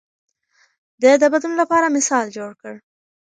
ده 1.01 1.11
د 1.21 1.23
بدلون 1.33 1.53
لپاره 1.61 1.93
مثال 1.97 2.25
جوړ 2.37 2.51
کړ. 2.61 2.73